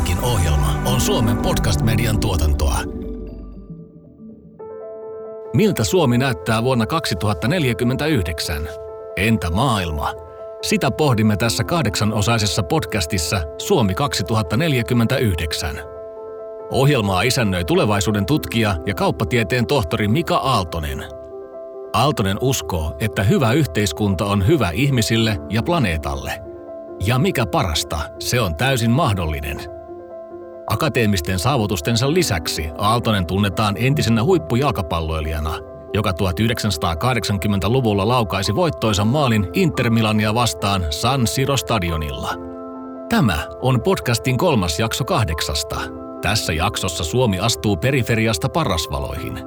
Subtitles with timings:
[0.00, 2.78] Tämäkin ohjelma on Suomen podcast-median tuotantoa.
[5.54, 8.68] Miltä Suomi näyttää vuonna 2049?
[9.16, 10.12] Entä maailma?
[10.62, 15.76] Sitä pohdimme tässä kahdeksanosaisessa podcastissa Suomi 2049.
[16.70, 21.04] Ohjelmaa isännöi tulevaisuuden tutkija ja kauppatieteen tohtori Mika Aaltonen.
[21.92, 26.40] Aaltonen uskoo, että hyvä yhteiskunta on hyvä ihmisille ja planeetalle–
[27.06, 29.79] ja mikä parasta, se on täysin mahdollinen.
[30.70, 35.54] Akateemisten saavutustensa lisäksi Aaltonen tunnetaan entisenä huippujalkapalloilijana,
[35.94, 42.34] joka 1980-luvulla laukaisi voittoisan maalin Inter Milania vastaan San Siro stadionilla.
[43.08, 45.80] Tämä on podcastin kolmas jakso kahdeksasta.
[46.22, 49.38] Tässä jaksossa Suomi astuu periferiasta parasvaloihin.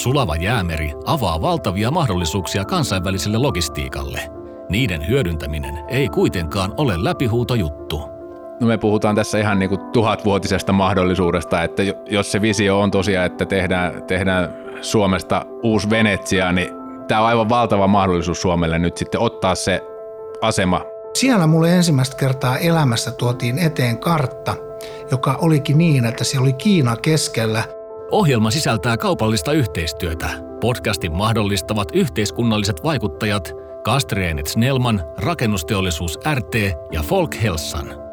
[0.00, 4.20] Sulava jäämeri avaa valtavia mahdollisuuksia kansainväliselle logistiikalle–
[4.68, 8.13] niiden hyödyntäminen ei kuitenkaan ole läpihuutojuttu.
[8.60, 13.26] No me puhutaan tässä ihan niin kuin tuhatvuotisesta mahdollisuudesta, että jos se visio on tosiaan,
[13.26, 16.68] että tehdään, tehdään Suomesta uusi Venetsia, niin
[17.08, 19.82] tämä on aivan valtava mahdollisuus Suomelle nyt sitten ottaa se
[20.40, 20.80] asema.
[21.14, 24.54] Siellä mulle ensimmäistä kertaa elämässä tuotiin eteen kartta,
[25.10, 27.64] joka olikin niin, että siellä oli Kiina keskellä.
[28.10, 30.30] Ohjelma sisältää kaupallista yhteistyötä.
[30.60, 33.52] Podcastin mahdollistavat yhteiskunnalliset vaikuttajat–
[33.84, 36.54] Kastreenit Snellman, Rakennusteollisuus RT
[36.92, 38.03] ja Folk Helsan.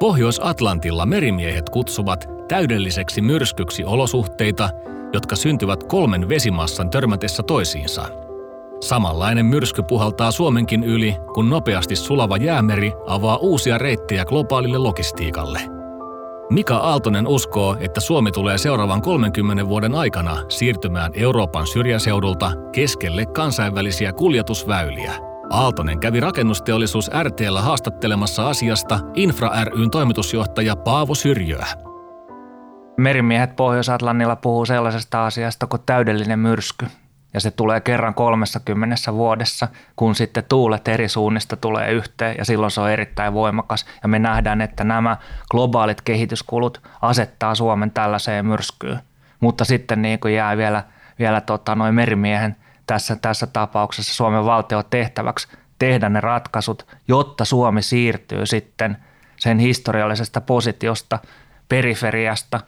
[0.00, 4.70] Pohjois-Atlantilla merimiehet kutsuvat täydelliseksi myrskyksi olosuhteita,
[5.12, 8.06] jotka syntyvät kolmen vesimassan törmätessä toisiinsa.
[8.80, 15.60] Samanlainen myrsky puhaltaa Suomenkin yli, kun nopeasti sulava jäämeri avaa uusia reittejä globaalille logistiikalle–
[16.50, 24.12] Mika Aaltonen uskoo, että Suomi tulee seuraavan 30 vuoden aikana siirtymään Euroopan syrjäseudulta keskelle kansainvälisiä
[24.12, 25.33] kuljetusväyliä.
[25.50, 31.66] Aaltonen kävi rakennusteollisuus RTllä haastattelemassa asiasta Infra ryn toimitusjohtaja Paavo Syrjöä.
[32.96, 36.86] Merimiehet Pohjois-Atlannilla puhuu sellaisesta asiasta kuin täydellinen myrsky
[37.34, 42.70] ja se tulee kerran 30 vuodessa, kun sitten tuulet eri suunnista tulee yhteen ja silloin
[42.70, 43.86] se on erittäin voimakas.
[44.02, 45.16] Ja me nähdään, että nämä
[45.50, 48.98] globaalit kehityskulut asettaa Suomen tällaiseen myrskyyn.
[49.40, 50.84] Mutta sitten niin kuin jää vielä,
[51.18, 52.56] vielä tota, noin merimiehen
[52.86, 58.96] tässä, tässä tapauksessa Suomen valtio tehtäväksi tehdä ne ratkaisut, jotta Suomi siirtyy sitten
[59.36, 61.18] sen historiallisesta positiosta,
[61.68, 62.60] periferiasta,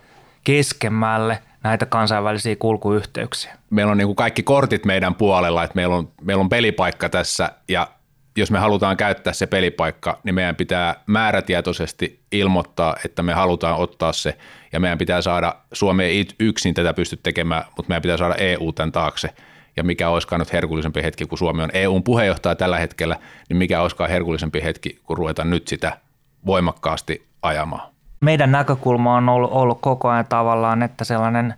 [0.45, 3.57] keskemmälle näitä kansainvälisiä kulkuyhteyksiä.
[3.71, 7.51] Meillä on niin kuin kaikki kortit meidän puolella, että meillä on, meillä on pelipaikka tässä
[7.69, 7.89] ja
[8.37, 14.13] jos me halutaan käyttää se pelipaikka, niin meidän pitää määrätietoisesti ilmoittaa, että me halutaan ottaa
[14.13, 14.39] se
[14.73, 18.73] ja meidän pitää saada, Suomi ei yksin tätä pysty tekemään, mutta meidän pitää saada EU
[18.73, 19.31] tämän taakse.
[19.77, 23.17] Ja mikä olisikaan nyt herkullisempi hetki, kun Suomi on EUn puheenjohtaja tällä hetkellä,
[23.49, 25.99] niin mikä olisikaan herkullisempi hetki, kun ruvetaan nyt sitä
[26.47, 31.55] voimakkaasti ajamaan meidän näkökulma on ollut, ollut koko ajan tavallaan, että sellainen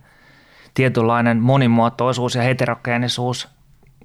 [0.73, 3.47] tietynlainen monimuotoisuus ja heterogeenisuus,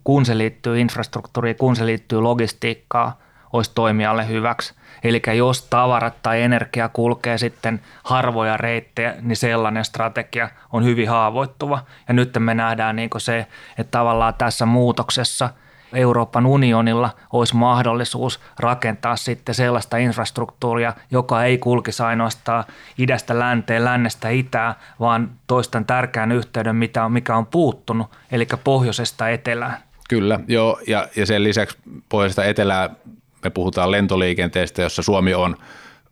[0.05, 3.13] kun se liittyy infrastruktuuriin, kun se liittyy logistiikkaan,
[3.53, 4.75] olisi toimijalle hyväksi.
[5.05, 11.85] Eli jos tavarat tai energia kulkee sitten harvoja reittejä, niin sellainen strategia on hyvin haavoittuva.
[12.09, 13.47] Ja nyt me nähdään niin se,
[13.79, 15.51] että tavallaan tässä muutoksessa–
[15.95, 22.65] Euroopan unionilla olisi mahdollisuus rakentaa sitten sellaista infrastruktuuria, joka ei kulkisi ainoastaan
[22.99, 29.29] idästä länteen, lännestä itään, vaan toistan tärkeän yhteyden, mitä on, mikä on puuttunut, eli pohjoisesta
[29.29, 29.77] etelään.
[30.09, 31.79] Kyllä, joo, ja, ja sen lisäksi
[32.09, 32.97] pohjoisesta etelään
[33.45, 35.57] me puhutaan lentoliikenteestä, jossa Suomi on,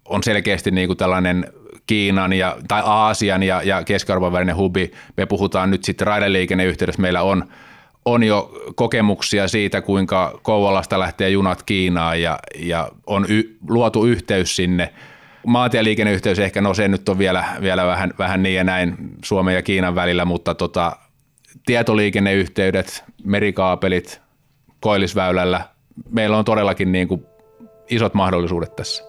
[0.09, 1.53] on selkeästi niin kuin tällainen
[1.87, 4.93] Kiinan ja, tai Aasian ja, ja keski välinen hubi.
[5.17, 7.45] Me puhutaan nyt sitten raideliikenneyhteydessä, meillä on–
[8.05, 14.57] on jo kokemuksia siitä, kuinka Kouvolasta lähtee junat Kiinaan ja, ja on y, luotu yhteys
[14.57, 14.93] sinne.
[15.47, 19.63] Maantieliikenneyhteys ehkä, no se nyt on vielä, vielä vähän, vähän niin ja näin Suomen ja
[19.63, 20.97] Kiinan välillä, mutta tota,
[21.67, 24.21] tietoliikenneyhteydet, merikaapelit,
[24.81, 25.69] koillisväylällä,
[26.11, 27.27] meillä on todellakin niin kuin
[27.91, 29.05] isot mahdollisuudet tässä.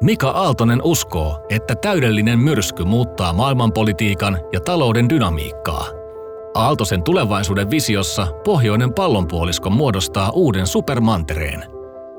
[0.00, 5.86] Mika Aaltonen uskoo, että täydellinen myrsky muuttaa maailmanpolitiikan ja talouden dynamiikkaa–
[6.54, 11.64] Aaltosen tulevaisuuden visiossa pohjoinen pallonpuolisko muodostaa uuden supermantereen.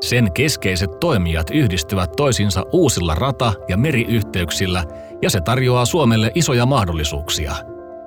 [0.01, 4.83] Sen keskeiset toimijat yhdistyvät toisinsa uusilla rata- ja meriyhteyksillä
[5.21, 7.56] ja se tarjoaa Suomelle isoja mahdollisuuksia.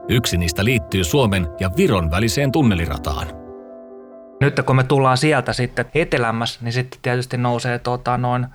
[0.09, 3.27] Yksi niistä liittyy Suomen ja Viron väliseen tunnelirataan.
[4.41, 8.47] Nyt kun me tullaan sieltä sitten etelämässä, niin sitten tietysti nousee tuota, noin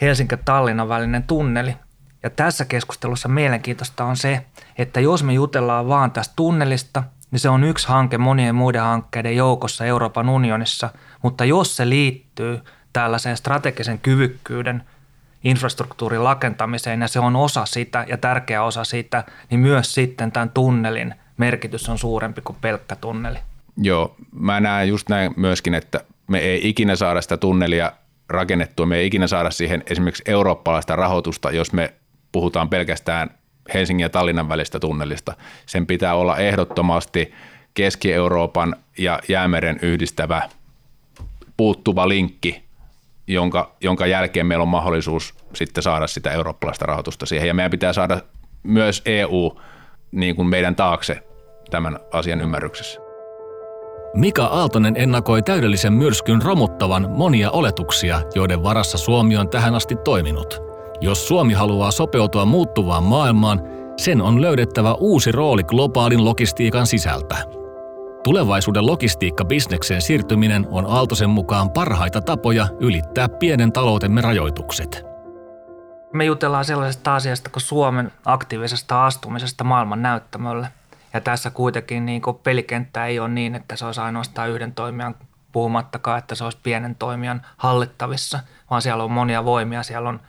[0.00, 1.76] Helsinki-Tallinnan välinen tunneli,
[2.22, 4.46] ja tässä keskustelussa mielenkiintoista on se,
[4.78, 9.36] että jos me jutellaan vaan tästä tunnelista, niin se on yksi hanke monien muiden hankkeiden
[9.36, 10.90] joukossa Euroopan unionissa,
[11.22, 12.60] mutta jos se liittyy
[12.92, 14.82] tällaiseen strategisen kyvykkyyden
[15.44, 20.50] infrastruktuurin rakentamiseen ja se on osa sitä ja tärkeä osa sitä, niin myös sitten tämän
[20.50, 23.38] tunnelin merkitys on suurempi kuin pelkkä tunneli.
[23.76, 27.92] Joo, mä näen just näin myöskin, että me ei ikinä saada sitä tunnelia
[28.28, 31.94] rakennettua, me ei ikinä saada siihen esimerkiksi eurooppalaista rahoitusta, jos me
[32.32, 33.30] puhutaan pelkästään
[33.74, 35.34] Helsingin ja Tallinnan välistä tunnelista.
[35.66, 37.34] Sen pitää olla ehdottomasti
[37.74, 40.48] Keski-Euroopan ja Jäämeren yhdistävä
[41.56, 42.64] puuttuva linkki,
[43.26, 47.48] jonka, jonka jälkeen meillä on mahdollisuus sitten saada sitä eurooppalaista rahoitusta siihen.
[47.48, 48.20] Ja meidän pitää saada
[48.62, 49.60] myös EU
[50.12, 51.22] niin kuin meidän taakse
[51.70, 53.05] tämän asian ymmärryksessä.
[54.16, 60.62] Mika Aaltonen ennakoi täydellisen myrskyn romuttavan monia oletuksia, joiden varassa Suomi on tähän asti toiminut.
[61.00, 63.62] Jos Suomi haluaa sopeutua muuttuvaan maailmaan,
[63.96, 67.36] sen on löydettävä uusi rooli globaalin logistiikan sisältä.
[68.24, 75.04] Tulevaisuuden logistiikka-bisnekseen siirtyminen on Aaltosen mukaan parhaita tapoja ylittää pienen taloutemme rajoitukset.
[76.12, 80.68] Me jutellaan sellaisesta asiasta kuin Suomen aktiivisesta astumisesta maailman näyttämölle.
[81.16, 85.14] Ja tässä kuitenkin niin kuin pelikenttä ei ole niin, että se olisi ainoastaan yhden toimijan
[85.52, 88.40] puhumattakaan, että se olisi pienen toimijan hallittavissa,
[88.70, 89.82] vaan siellä on monia voimia.
[89.82, 90.20] Siellä on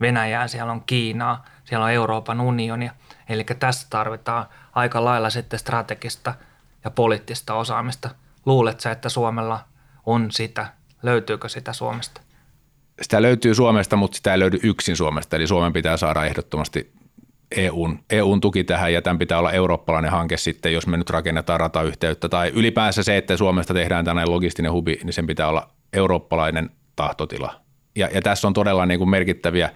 [0.00, 2.92] Venäjää, siellä on Kiinaa, siellä on Euroopan unionia.
[3.28, 6.34] Eli tässä tarvitaan aika lailla sitten strategista
[6.84, 8.10] ja poliittista osaamista.
[8.46, 9.64] Luuletko että Suomella
[10.06, 10.66] on sitä?
[11.02, 12.20] Löytyykö sitä Suomesta?
[13.02, 15.36] Sitä löytyy Suomesta, mutta sitä ei löydy yksin Suomesta.
[15.36, 16.95] Eli Suomen pitää saada ehdottomasti
[17.50, 21.60] EUn, EUn tuki tähän ja tämän pitää olla eurooppalainen hanke sitten, jos me nyt rakennetaan
[21.60, 26.70] ratayhteyttä tai ylipäänsä se, että Suomesta tehdään tällainen logistinen hubi, niin sen pitää olla eurooppalainen
[26.96, 27.60] tahtotila.
[27.96, 29.70] Ja, ja tässä on todella niin kuin merkittäviä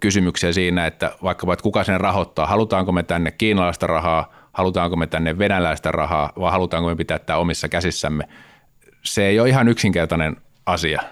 [0.00, 5.06] kysymyksiä siinä, että vaikkapa, että kuka sen rahoittaa, halutaanko me tänne kiinalaista rahaa, halutaanko me
[5.06, 8.28] tänne venäläistä rahaa vai halutaanko me pitää tämä omissa käsissämme.
[9.04, 10.36] Se ei ole ihan yksinkertainen
[10.66, 11.02] asia.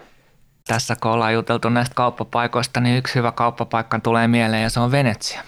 [0.67, 4.91] Tässä kun ollaan juteltu näistä kauppapaikoista, niin yksi hyvä kauppapaikka tulee mieleen ja se on
[4.91, 5.43] Venetsia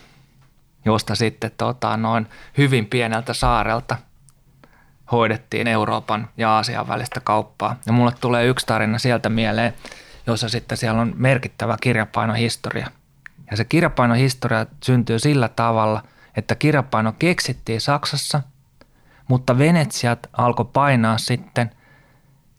[0.88, 2.26] josta sitten tota, noin
[2.58, 3.96] hyvin pieneltä saarelta
[5.12, 7.76] hoidettiin Euroopan ja Aasian välistä kauppaa.
[7.86, 9.74] Ja mulle tulee yksi tarina sieltä mieleen,
[10.26, 12.86] jossa sitten siellä on merkittävä kirjapainohistoria.
[13.50, 16.02] Ja se kirjapainohistoria syntyy sillä tavalla,
[16.36, 18.42] että kirjapaino keksittiin Saksassa,
[19.28, 21.70] mutta Venetsiat alkoi painaa sitten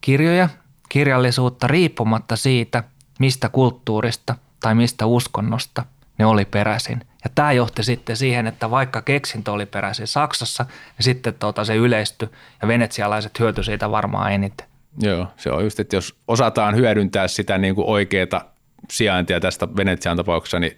[0.02, 0.50] kirjoja,
[0.90, 2.84] kirjallisuutta riippumatta siitä,
[3.20, 5.86] mistä kulttuurista tai mistä uskonnosta
[6.20, 7.00] ne oli peräisin.
[7.24, 10.66] Ja tämä johti sitten siihen, että vaikka keksintö oli peräisin Saksassa,
[10.98, 12.30] niin sitten tuota se yleistyi
[12.62, 14.68] ja venetsialaiset hyötyi siitä varmaan eniten.
[15.02, 18.54] Joo, se on just, että jos osataan hyödyntää sitä niin kuin oikeaa
[18.92, 20.78] sijaintia tästä Venetsian tapauksessa, niin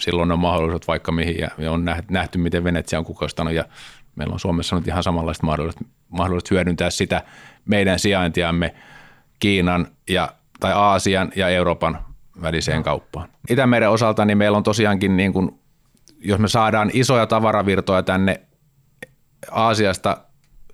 [0.00, 3.64] silloin on mahdollisuudet vaikka mihin ja on nähty, miten Venetsia on kukoistanut ja
[4.16, 7.22] meillä on Suomessa nyt ihan samanlaista mahdollisuudet, mahdollisuudet hyödyntää sitä
[7.64, 8.74] meidän sijaintiamme
[9.40, 12.04] Kiinan ja, tai Aasian ja Euroopan
[12.42, 13.28] väliseen kauppaan.
[13.50, 15.62] Itämeren osalta niin meillä on tosiaankin niin kuin
[16.24, 18.40] jos me saadaan isoja tavaravirtoja tänne
[19.50, 20.16] Aasiasta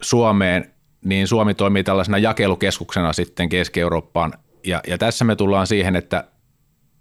[0.00, 0.72] Suomeen,
[1.04, 4.34] niin Suomi toimii tällaisena jakelukeskuksena sitten Keski-Eurooppaan.
[4.66, 6.24] Ja, ja tässä me tullaan siihen, että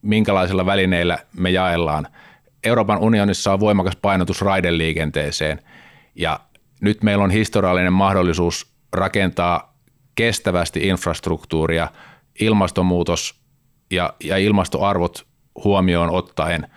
[0.01, 2.07] minkälaisilla välineillä me jaellaan.
[2.63, 5.61] Euroopan unionissa on voimakas painotus raideliikenteeseen
[6.15, 6.39] ja
[6.81, 9.77] nyt meillä on historiallinen mahdollisuus rakentaa
[10.15, 11.87] kestävästi infrastruktuuria,
[12.39, 13.36] ilmastonmuutos
[13.91, 15.27] ja, ja ilmastoarvot
[15.63, 16.67] huomioon ottaen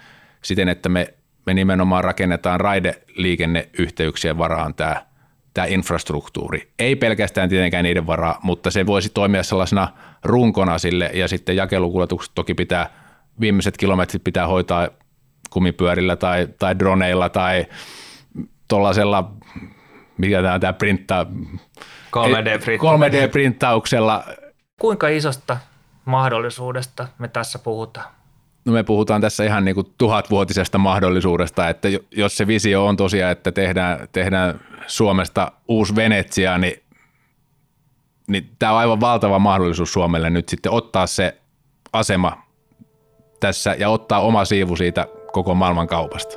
[0.43, 1.15] siten, että me
[1.47, 5.07] me nimenomaan rakennetaan raideliikenneyhteyksien varaan tämä,
[5.55, 6.73] tämä infrastruktuuri.
[6.79, 9.89] Ei pelkästään tietenkään niiden varaa, mutta se voisi toimia sellaisena
[10.25, 12.91] runkona sille ja sitten jakelukuljetukset toki pitää,
[13.41, 14.89] viimeiset kilometrit pitää hoitaa
[15.51, 17.67] kumipyörillä tai, tai droneilla tai
[18.69, 19.33] tuollaisella,
[20.19, 21.27] mikä tämä on tämä printta,
[22.17, 24.25] 3D-printtauksella.
[24.81, 25.57] Kuinka isosta
[26.11, 28.07] mahdollisuudesta me tässä puhutaan?
[28.65, 33.33] No me puhutaan tässä ihan niin kuin tuhatvuotisesta mahdollisuudesta, että jos se visio on tosiaan,
[33.33, 36.83] että tehdään, tehdään Suomesta uusi Venetsia, niin,
[38.29, 41.37] niin tämä on aivan valtava mahdollisuus Suomelle nyt sitten ottaa se
[41.93, 42.43] asema
[43.41, 46.37] tässä ja ottaa oma siivu siitä koko maailman kaupasta.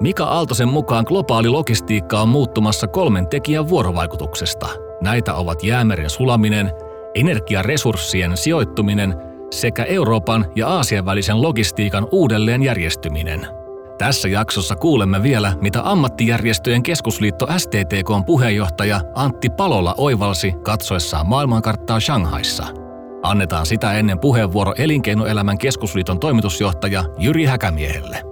[0.00, 4.68] Mika Aaltosen mukaan globaali logistiikka on muuttumassa kolmen tekijän vuorovaikutuksesta.
[5.00, 6.72] Näitä ovat jäämeren sulaminen,
[7.16, 9.14] energiaresurssien sijoittuminen–
[9.50, 13.46] sekä Euroopan ja Aasian välisen logistiikan uudelleenjärjestyminen.
[13.98, 22.66] Tässä jaksossa kuulemme vielä, mitä ammattijärjestöjen keskusliitto STTKn puheenjohtaja Antti Palola oivalsi katsoessaan maailmankarttaa Shanghaissa.
[23.22, 28.22] Annetaan sitä ennen puheenvuoro Elinkeinoelämän keskusliiton toimitusjohtaja Jyri Häkämiehelle.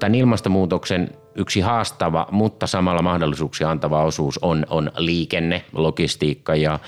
[0.00, 6.78] Tämän ilmastonmuutoksen yksi haastava, mutta samalla mahdollisuuksia antava osuus on, on liikenne, logistiikka ja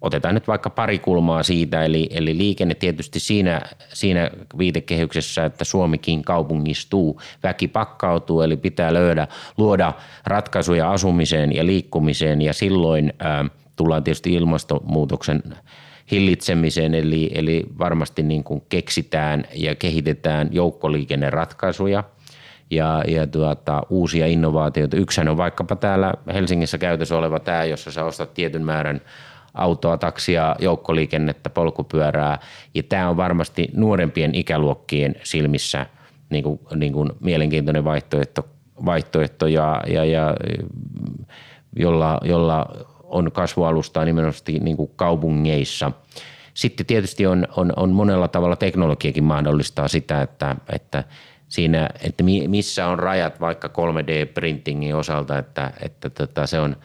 [0.00, 6.22] Otetaan nyt vaikka pari kulmaa siitä, eli, eli liikenne tietysti siinä, siinä viitekehyksessä, että Suomikin
[6.22, 9.92] kaupungistuu, väki pakkautuu, eli pitää löydä, luoda
[10.26, 13.44] ratkaisuja asumiseen ja liikkumiseen, ja silloin ää,
[13.76, 15.42] tullaan tietysti ilmastonmuutoksen
[16.10, 22.04] hillitsemiseen, eli, eli varmasti niin kuin keksitään ja kehitetään joukkoliikenneratkaisuja
[22.70, 24.96] ja, ja tuota, uusia innovaatioita.
[24.96, 29.00] Yksihän on vaikkapa täällä Helsingissä käytössä oleva tämä, jossa sä ostat tietyn määrän
[29.58, 32.38] autoa, taksia, joukkoliikennettä, polkupyörää.
[32.74, 35.86] Ja tämä on varmasti nuorempien ikäluokkien silmissä
[36.30, 38.48] niin kuin, niin kuin mielenkiintoinen vaihtoehto,
[38.84, 40.34] vaihtoehto ja, ja, ja
[41.76, 42.66] jolla, jolla
[43.02, 45.92] on kasvualustaa nimenomaan niin kuin kaupungeissa.
[46.54, 51.04] Sitten tietysti on, on, on monella tavalla teknologiakin mahdollistaa sitä, että, että
[51.48, 56.76] siinä, että missä on rajat vaikka 3D-printingin osalta, että, että tota, se, on,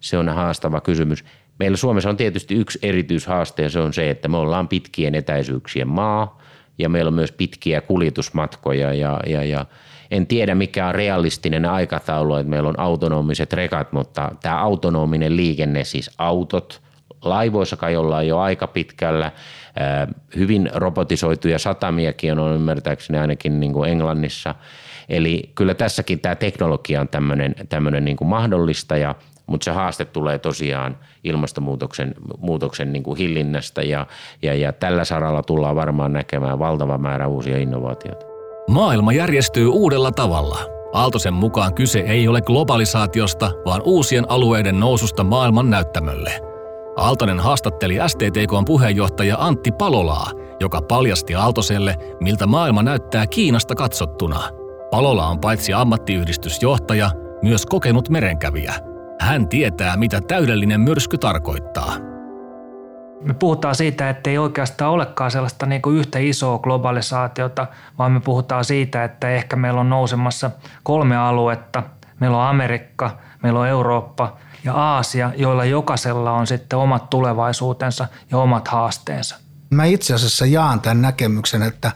[0.00, 1.24] se on haastava kysymys.
[1.60, 5.88] Meillä Suomessa on tietysti yksi erityishaaste ja se on se, että me ollaan pitkien etäisyyksien
[5.88, 6.38] maa
[6.78, 9.66] ja meillä on myös pitkiä kuljetusmatkoja ja, ja, ja
[10.10, 15.84] en tiedä mikä on realistinen aikataulu, että meillä on autonomiset rekat, mutta tämä autonominen liikenne,
[15.84, 16.82] siis autot,
[17.22, 19.32] laivoissa kai ollaan jo aika pitkällä,
[20.36, 24.54] hyvin robotisoituja satamiakin on ymmärtääkseni ainakin niin kuin Englannissa.
[25.08, 29.14] Eli kyllä tässäkin tämä teknologia on tämmöinen, tämmöinen niin kuin mahdollistaja–
[29.50, 34.06] mutta se haaste tulee tosiaan ilmastonmuutoksen muutoksen niin kuin hillinnästä ja,
[34.42, 38.26] ja, ja tällä saralla tullaan varmaan näkemään valtava määrä uusia innovaatioita.
[38.68, 40.58] Maailma järjestyy uudella tavalla.
[40.92, 46.32] Aaltosen mukaan kyse ei ole globalisaatiosta, vaan uusien alueiden noususta maailman näyttämölle.
[46.96, 50.30] Aaltonen haastatteli STTKn puheenjohtaja Antti Palolaa,
[50.60, 54.40] joka paljasti Aaltoselle, miltä maailma näyttää Kiinasta katsottuna.
[54.90, 57.10] Palola on paitsi ammattiyhdistysjohtaja,
[57.42, 58.74] myös kokenut merenkävijä–
[59.20, 61.92] hän tietää, mitä täydellinen myrsky tarkoittaa.
[63.20, 67.66] Me puhutaan siitä, että ei oikeastaan olekaan sellaista niin kuin yhtä isoa globalisaatiota,
[67.98, 70.50] vaan me puhutaan siitä, että ehkä meillä on nousemassa
[70.82, 71.82] kolme aluetta.
[72.20, 78.38] Meillä on Amerikka, meillä on Eurooppa ja Aasia, joilla jokaisella on sitten omat tulevaisuutensa ja
[78.38, 79.36] omat haasteensa.
[79.70, 81.92] Mä itse asiassa jaan tämän näkemyksen, että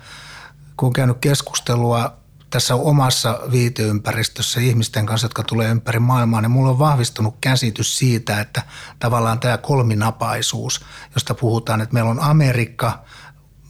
[0.76, 6.70] kun on käynyt keskustelua tässä omassa viiteympäristössä ihmisten kanssa, jotka tulee ympäri maailmaa, niin mulla
[6.70, 8.62] on vahvistunut käsitys siitä, että
[8.98, 10.84] tavallaan tämä kolminapaisuus,
[11.14, 13.04] josta puhutaan, että meillä on Amerikka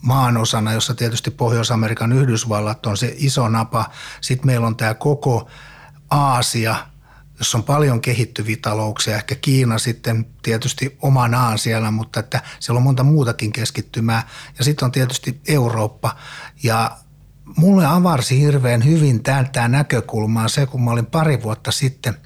[0.00, 3.90] maanosana, jossa tietysti Pohjois-Amerikan Yhdysvallat on se iso napa.
[4.20, 5.48] Sitten meillä on tämä koko
[6.10, 6.76] Aasia,
[7.38, 12.82] jossa on paljon kehittyviä talouksia, ehkä Kiina sitten tietysti omanaan siellä, mutta että siellä on
[12.82, 14.28] monta muutakin keskittymää.
[14.58, 16.16] Ja sitten on tietysti Eurooppa
[16.62, 16.96] ja
[17.56, 22.16] mulle avarsi hirveän hyvin tämä näkökulmaa se, kun mä olin pari vuotta sitten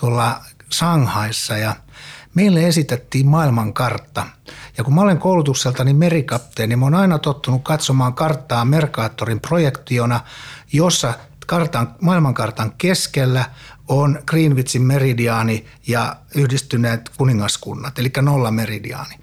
[0.00, 0.40] tuolla
[0.72, 1.76] Shanghaissa ja
[2.34, 4.26] meille esitettiin maailmankartta.
[4.78, 10.20] Ja kun mä olen koulutukseltani merikapteeni, mä oon aina tottunut katsomaan karttaa Mercaatorin projektiona,
[10.72, 11.14] jossa
[11.46, 13.44] kartan, maailmankartan keskellä
[13.88, 19.14] on Greenwichin meridiaani ja yhdistyneet kuningaskunnat, eli nolla meridiaani.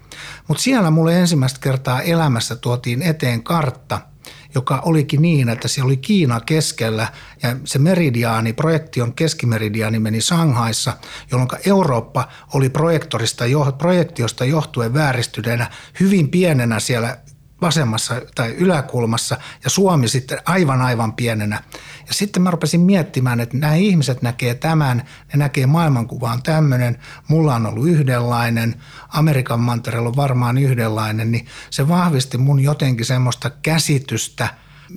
[0.48, 4.00] Mutta siellä mulle ensimmäistä kertaa elämässä tuotiin eteen kartta–
[4.54, 7.08] joka olikin niin, että siellä oli Kiina keskellä
[7.42, 10.92] ja se meridiaani, projektion keskimeridiaani meni Shanghaissa,
[11.30, 13.44] jolloin Eurooppa oli projektorista,
[13.78, 15.70] projektiosta johtuen vääristyneenä
[16.00, 17.18] hyvin pienenä siellä
[17.64, 21.62] vasemmassa tai yläkulmassa ja Suomi sitten aivan aivan pienenä.
[22.08, 24.96] Ja sitten mä rupesin miettimään, että nämä ihmiset näkee tämän,
[25.32, 28.74] ne näkee maailmankuvaan tämmöinen, mulla on ollut yhdenlainen,
[29.08, 34.48] Amerikan mantereella on varmaan yhdenlainen, niin se vahvisti mun jotenkin semmoista käsitystä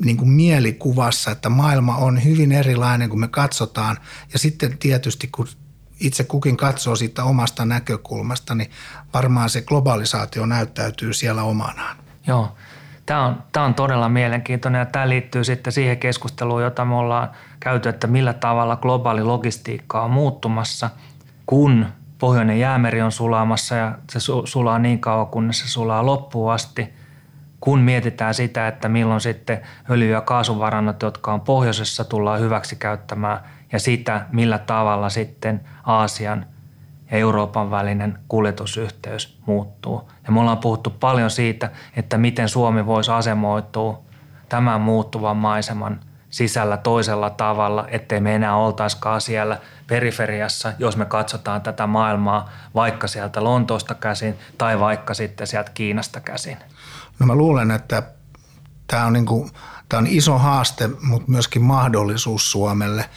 [0.03, 3.97] niin kuin mielikuvassa, että maailma on hyvin erilainen kuin me katsotaan.
[4.33, 5.47] Ja sitten tietysti kun
[5.99, 8.71] itse kukin katsoo siitä omasta näkökulmasta, niin
[9.13, 12.06] varmaan se globalisaatio näyttäytyy siellä omanaan.
[12.27, 12.55] Joo,
[13.05, 17.29] tämä on, tämä on todella mielenkiintoinen ja tämä liittyy sitten siihen keskusteluun, jota me ollaan
[17.59, 20.89] käyty, että millä tavalla globaali logistiikka on muuttumassa,
[21.45, 21.85] kun
[22.19, 26.93] pohjoinen jäämeri on sulamassa ja se sulaa niin kauan, kunnes se sulaa loppuun asti.
[27.59, 33.39] Kun mietitään sitä, että milloin sitten öljy- ja kaasuvarannot, jotka on pohjoisessa, tullaan hyväksi käyttämään
[33.71, 36.45] ja sitä, millä tavalla sitten Aasian–
[37.11, 40.09] ja Euroopan välinen kuljetusyhteys muuttuu.
[40.25, 44.01] Ja me ollaan puhuttu paljon siitä, että miten Suomi voisi asemoitua
[44.49, 45.99] tämän muuttuvan maiseman
[46.29, 53.07] sisällä toisella tavalla, ettei me enää oltaiskaan siellä periferiassa, jos me katsotaan tätä maailmaa vaikka
[53.07, 56.57] sieltä Lontoosta käsin tai vaikka sitten sieltä Kiinasta käsin.
[57.19, 58.03] No mä luulen, että
[58.87, 59.51] tämä on, niin kuin,
[59.89, 63.09] tämä on iso haaste, mutta myöskin mahdollisuus Suomelle,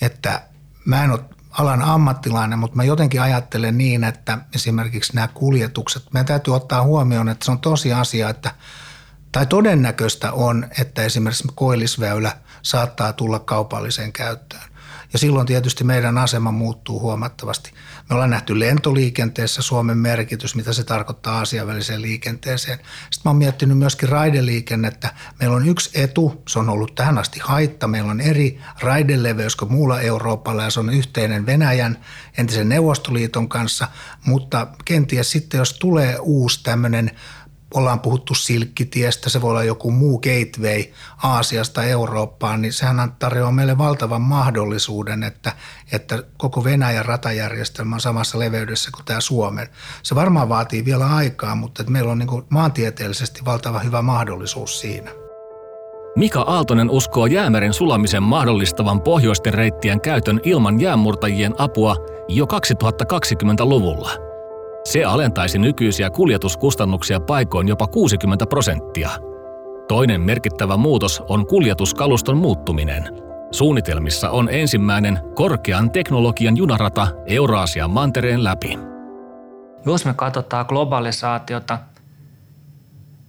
[0.00, 0.42] että
[0.84, 1.20] mä en ole
[1.52, 7.28] alan ammattilainen, mutta mä jotenkin ajattelen niin, että esimerkiksi nämä kuljetukset, meidän täytyy ottaa huomioon,
[7.28, 8.54] että se on tosi asia, että
[9.32, 14.71] tai todennäköistä on, että esimerkiksi koillisväylä saattaa tulla kaupalliseen käyttöön.
[15.12, 17.70] Ja silloin tietysti meidän asema muuttuu huomattavasti.
[18.08, 22.78] Me ollaan nähty lentoliikenteessä Suomen merkitys, mitä se tarkoittaa Aasian väliseen liikenteeseen.
[22.78, 25.14] Sitten mä oon miettinyt myöskin raideliikennettä.
[25.40, 27.88] Meillä on yksi etu, se on ollut tähän asti haitta.
[27.88, 32.04] Meillä on eri raideleveys kuin muulla Euroopalla ja se on yhteinen Venäjän
[32.38, 33.88] entisen Neuvostoliiton kanssa.
[34.26, 37.10] Mutta kenties sitten, jos tulee uusi tämmöinen
[37.74, 40.84] ollaan puhuttu silkkitiestä, se voi olla joku muu gateway
[41.22, 45.52] Aasiasta Eurooppaan, niin sehän tarjoaa meille valtavan mahdollisuuden, että,
[45.92, 49.68] että koko Venäjän ratajärjestelmä on samassa leveydessä kuin tämä Suomen.
[50.02, 55.10] Se varmaan vaatii vielä aikaa, mutta että meillä on niin maantieteellisesti valtava hyvä mahdollisuus siinä.
[56.16, 61.96] Mika Aaltonen uskoo jäämeren sulamisen mahdollistavan pohjoisten reittien käytön ilman jäänmurtajien apua
[62.28, 64.10] jo 2020-luvulla–
[64.84, 69.10] se alentaisi nykyisiä kuljetuskustannuksia paikoin jopa 60 prosenttia.
[69.88, 73.04] Toinen merkittävä muutos on kuljetuskaluston muuttuminen.
[73.50, 78.78] Suunnitelmissa on ensimmäinen korkean teknologian junarata Euraasian mantereen läpi.
[79.86, 81.78] Jos me katsotaan globalisaatiota,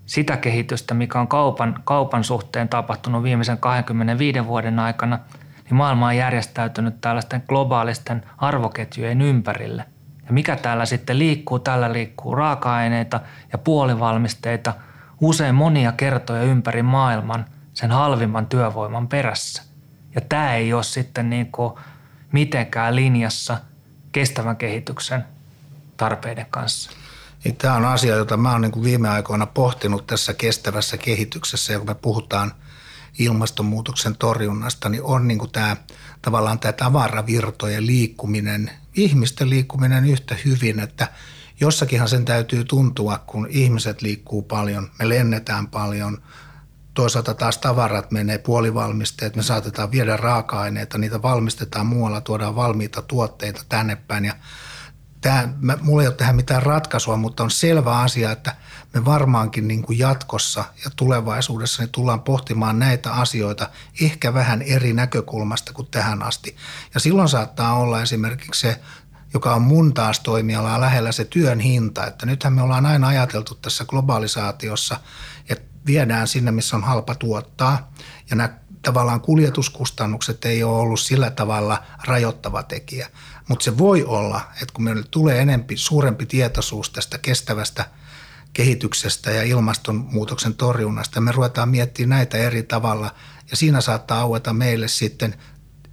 [0.05, 5.19] sitä kehitystä, mikä on kaupan, kaupan suhteen tapahtunut viimeisen 25 vuoden aikana,
[5.63, 9.85] niin maailma on järjestäytynyt tällaisten globaalisten arvoketjujen ympärille.
[10.25, 11.59] Ja mikä täällä sitten liikkuu?
[11.59, 13.19] Täällä liikkuu raaka-aineita
[13.51, 14.73] ja puolivalmisteita
[15.21, 19.63] usein monia kertoja ympäri maailman sen halvimman työvoiman perässä.
[20.15, 21.73] Ja tämä ei ole sitten niin kuin
[22.31, 23.57] mitenkään linjassa
[24.11, 25.25] kestävän kehityksen
[25.97, 26.91] tarpeiden kanssa.
[27.43, 31.79] Niin tämä on asia, jota mä oon niin viime aikoina pohtinut tässä kestävässä kehityksessä, ja
[31.79, 32.51] kun me puhutaan
[33.19, 35.77] ilmastonmuutoksen torjunnasta, niin on niin kuin tämä
[36.21, 41.07] tavallaan tämä tavaravirtojen liikkuminen, ihmisten liikkuminen yhtä hyvin, että
[41.59, 46.21] jossakinhan sen täytyy tuntua, kun ihmiset liikkuu paljon, me lennetään paljon,
[46.93, 53.61] toisaalta taas tavarat menee puolivalmisteet, me saatetaan viedä raaka-aineita, niitä valmistetaan muualla, tuodaan valmiita tuotteita
[53.69, 54.33] tänne päin ja
[55.23, 55.49] tämä,
[55.81, 58.55] mulla ei ole tähän mitään ratkaisua, mutta on selvä asia, että
[58.93, 63.69] me varmaankin niin kuin jatkossa ja tulevaisuudessa niin tullaan pohtimaan näitä asioita
[64.01, 66.55] ehkä vähän eri näkökulmasta kuin tähän asti.
[66.93, 68.79] Ja silloin saattaa olla esimerkiksi se,
[69.33, 73.55] joka on mun taas toimialaa lähellä se työn hinta, että nythän me ollaan aina ajateltu
[73.55, 74.99] tässä globalisaatiossa,
[75.49, 77.93] että viedään sinne, missä on halpa tuottaa
[78.29, 83.09] ja nämä tavallaan kuljetuskustannukset ei ole ollut sillä tavalla rajoittava tekijä.
[83.49, 87.85] Mutta se voi olla, että kun meille tulee enempi, suurempi tietoisuus tästä kestävästä
[88.53, 93.11] kehityksestä ja ilmastonmuutoksen torjunnasta, me ruvetaan miettimään näitä eri tavalla
[93.51, 95.35] ja siinä saattaa aueta meille sitten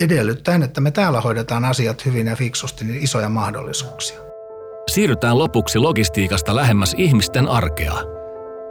[0.01, 4.21] edellyttäen, että me täällä hoidetaan asiat hyvin ja fiksusti, niin isoja mahdollisuuksia.
[4.91, 7.95] Siirrytään lopuksi logistiikasta lähemmäs ihmisten arkea.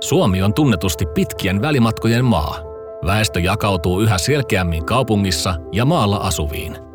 [0.02, 2.69] Suomi on tunnetusti pitkien välimatkojen maa.
[3.06, 6.78] Väestö jakautuu yhä selkeämmin kaupungissa ja maalla asuviin–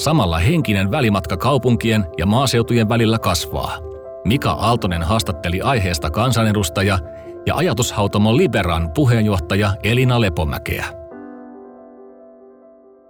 [0.00, 3.78] Samalla henkinen välimatka kaupunkien ja maaseutujen välillä kasvaa.
[4.24, 6.98] Mika Aaltonen haastatteli aiheesta kansanedustaja
[7.46, 10.84] ja ajatushautomo Liberan puheenjohtaja Elina Lepomäkeä.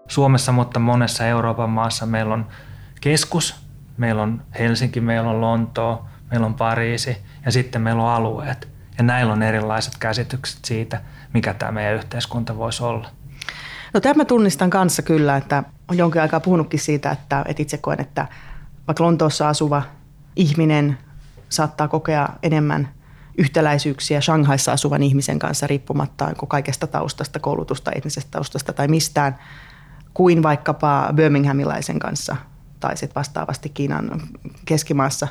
[0.09, 2.47] Suomessa, mutta monessa Euroopan maassa meillä on
[3.01, 3.55] keskus,
[3.97, 8.69] meillä on Helsinki, meillä on Lontoo, meillä on Pariisi ja sitten meillä on alueet.
[9.01, 11.01] Ja näillä on erilaiset käsitykset siitä,
[11.35, 13.09] mikä tämä meidän yhteiskunta voisi olla.
[13.95, 18.01] No tämä tunnistan kanssa kyllä, että on jonkin aikaa puhunutkin siitä, että, että itse koen,
[18.01, 18.29] että
[18.87, 19.83] vaikka Lontoossa asuva
[20.37, 20.99] ihminen
[21.49, 22.89] saattaa kokea enemmän
[23.39, 29.39] yhtäläisyyksiä Shanghaissa asuvan ihmisen kanssa riippumatta kaikesta taustasta, koulutusta, etnisestä taustasta tai mistään,
[30.15, 32.37] kuin vaikkapa Birminghamilaisen kanssa
[32.81, 34.21] tai sitten vastaavasti Kiinan
[34.65, 35.29] keskimaassa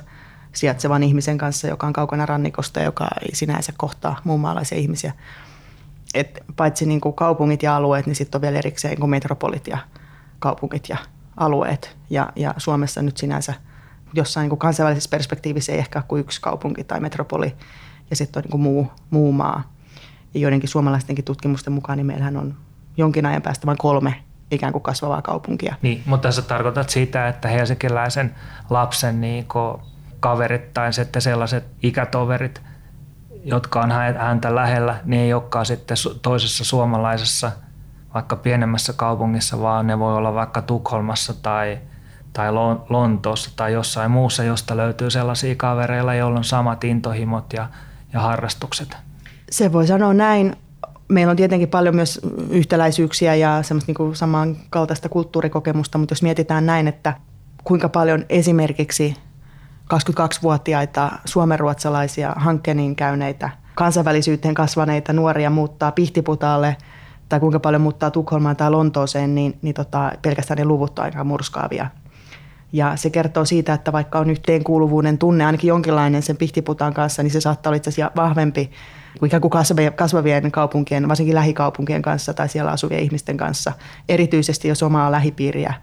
[0.54, 5.14] sijaitsevan ihmisen kanssa, joka on kaukana rannikosta joka ei sinänsä kohtaa muun maalaisia ihmisiä.
[6.14, 9.68] Et paitsi niin kuin kaupungit ja alueet, niin sitten on vielä erikseen niin kuin metropolit
[9.68, 9.78] ja
[10.40, 10.98] kaupungit ja
[11.38, 11.98] alueet.
[12.10, 13.54] Ja, ja Suomessa nyt sinänsä
[14.14, 17.56] jossain niin kuin kansainvälisessä perspektiivissä ei ehkä ole kuin yksi kaupunki tai metropoli
[18.10, 19.74] ja sitten on niin kuin muu, muu maa.
[20.34, 22.56] Ja joidenkin suomalaistenkin tutkimusten mukaan niin meillähän on
[22.98, 25.76] jonkin ajan päästä vain kolme ikään kuin kasvavaa kaupunkia.
[25.82, 28.36] Niin, mutta sä tarkoitat sitä, että helsinkiläisen
[28.70, 29.90] lapsen niin kaverit
[30.74, 32.62] tai sitten sellaiset ikätoverit,
[33.44, 37.52] jotka on häntä lähellä, niin ei olekaan sitten toisessa suomalaisessa–
[38.14, 41.78] vaikka pienemmässä kaupungissa, vaan ne voi olla vaikka Tukholmassa tai,
[42.34, 42.54] tai
[42.90, 47.68] Lontoossa tai jossain muussa, josta löytyy sellaisia kavereilla, joilla on samat intohimot ja,
[48.14, 48.98] ja harrastukset.
[49.52, 50.56] Se voi sanoa näin.
[51.08, 56.88] Meillä on tietenkin paljon myös yhtäläisyyksiä ja semmoista niin samankaltaista kulttuurikokemusta, mutta jos mietitään näin,
[56.88, 57.14] että
[57.64, 59.16] kuinka paljon esimerkiksi
[59.93, 66.78] 22-vuotiaita suomenruotsalaisia hankkeen käyneitä, kansainvälisyyteen kasvaneita nuoria muuttaa Pihtiputaalle
[67.30, 71.23] tai kuinka paljon muuttaa Tukholmaan tai Lontooseen, niin, niin tota, pelkästään ne luvut on aika
[71.23, 71.88] murskaavia.
[72.73, 77.32] Ja se kertoo siitä, että vaikka on yhteenkuuluvuuden tunne, ainakin jonkinlainen sen Pihtiputaan kanssa, niin
[77.32, 78.71] se saattaa olla itse asiassa vahvempi
[79.19, 79.52] kuin ikään kuin
[79.95, 83.73] kasvavien kaupunkien, varsinkin lähikaupunkien kanssa tai siellä asuvien ihmisten kanssa.
[84.10, 85.73] Erityisesti jos omaa lähipiiriä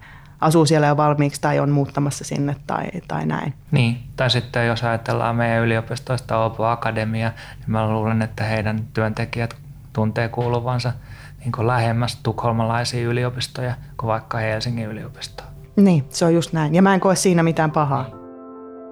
[0.41, 3.53] asuu siellä jo valmiiksi tai on muuttamassa sinne tai, tai näin.
[3.71, 9.55] Niin, tai sitten jos ajatellaan meidän yliopistoista Opo Akademia, niin mä luulen, että heidän työntekijät
[9.93, 10.93] tuntee kuuluvansa
[11.39, 15.47] niin lähemmäs tukholmalaisia yliopistoja kuin vaikka Helsingin yliopistoa.
[15.75, 16.75] Niin, se on just näin.
[16.75, 18.05] Ja mä en koe siinä mitään pahaa.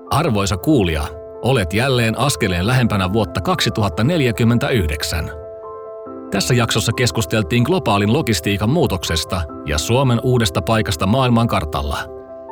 [0.10, 1.04] Arvoisa kuulija,
[1.42, 5.45] olet jälleen askeleen lähempänä vuotta 2049.
[6.32, 11.98] Tässä jaksossa keskusteltiin globaalin logistiikan muutoksesta ja Suomen uudesta paikasta maailmankartalla.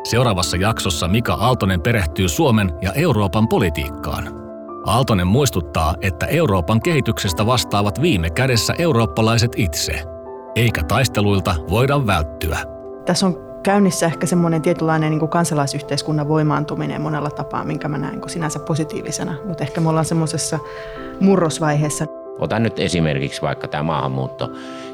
[0.04, 4.30] Seuraavassa jaksossa Mika Aaltonen perehtyy Suomen ja Euroopan politiikkaan.
[4.86, 10.04] Aaltonen muistuttaa, että Euroopan kehityksestä vastaavat viime kädessä eurooppalaiset itse,
[10.56, 12.58] eikä taisteluilta voida välttyä.
[13.06, 18.22] Tässä on käynnissä ehkä semmoinen tietynlainen niin kuin kansalaisyhteiskunnan voimaantuminen monella tapaa, minkä mä näen
[18.28, 19.36] sinänsä positiivisena.
[19.46, 20.60] Mutta ehkä me ollaan semmoisessa
[21.20, 22.23] murrosvaiheessa.
[22.40, 24.50] Otan nyt esimerkiksi vaikka tämä maahanmuutto,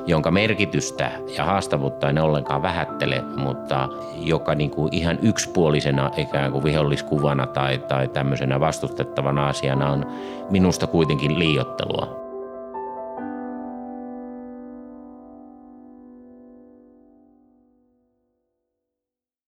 [0.06, 6.64] jonka merkitystä ja haastavuutta en ollenkaan vähättele, mutta joka niin kuin ihan yksipuolisena ikään kuin
[6.64, 10.06] viholliskuvana tai, tai tämmöisenä vastustettavana asiana on
[10.50, 12.29] minusta kuitenkin liiottelua.